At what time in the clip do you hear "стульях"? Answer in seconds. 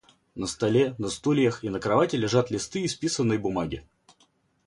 1.15-1.59